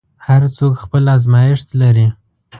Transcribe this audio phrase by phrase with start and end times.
[0.27, 2.07] هر څوک خپل ازمېښت لري.